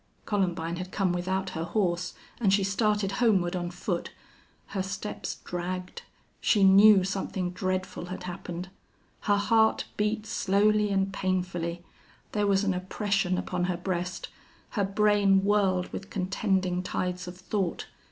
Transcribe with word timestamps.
Columbine 0.25 0.77
had 0.77 0.91
come 0.91 1.13
without 1.13 1.51
her 1.51 1.63
horse, 1.63 2.15
and 2.39 2.51
she 2.51 2.63
started 2.63 3.11
homeward 3.21 3.55
on 3.55 3.69
foot. 3.69 4.09
Her 4.69 4.81
steps 4.81 5.35
dragged. 5.43 6.01
She 6.39 6.63
knew 6.63 7.03
something 7.03 7.51
dreadful 7.51 8.05
had 8.07 8.23
happened. 8.23 8.71
Her 9.19 9.37
heart 9.37 9.85
beat 9.97 10.25
slowly 10.25 10.89
and 10.89 11.13
painfully; 11.13 11.83
there 12.31 12.47
was 12.47 12.63
an 12.63 12.73
oppression 12.73 13.37
upon 13.37 13.65
her 13.65 13.77
breast; 13.77 14.29
her 14.71 14.83
brain 14.85 15.43
whirled 15.45 15.93
with 15.93 16.09
contending 16.09 16.81
tides 16.81 17.27
of 17.27 17.37
thought. 17.37 17.85